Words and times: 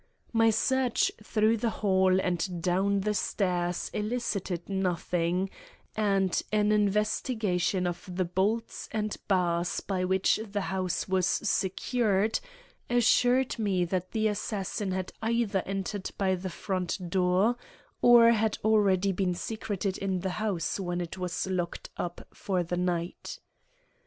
My 0.33 0.49
search 0.49 1.11
through 1.23 1.57
the 1.57 1.69
hall 1.69 2.19
and 2.19 2.59
down 2.59 3.01
the 3.01 3.13
stairs 3.13 3.91
elicited 3.93 4.67
nothing; 4.67 5.51
and 5.95 6.41
an 6.51 6.71
investigation 6.71 7.85
of 7.85 8.09
the 8.11 8.25
bolts 8.25 8.89
and 8.91 9.15
bars 9.27 9.79
by 9.79 10.03
which 10.03 10.39
the 10.43 10.61
house 10.61 11.07
was 11.07 11.27
secured, 11.27 12.39
assured 12.89 13.59
me 13.59 13.85
that 13.85 14.09
the 14.11 14.27
assassin 14.29 14.91
had 14.91 15.13
either 15.21 15.61
entered 15.67 16.09
by 16.17 16.33
the 16.33 16.49
front 16.49 17.11
door, 17.11 17.55
or 18.01 18.31
had 18.31 18.57
already 18.63 19.11
been 19.11 19.35
secreted 19.35 19.99
in 19.99 20.21
the 20.21 20.31
house 20.41 20.79
when 20.79 20.99
it 20.99 21.19
was 21.19 21.45
locked 21.45 21.91
up 21.95 22.25
for 22.33 22.63
the 22.63 22.75
night. 22.77 23.37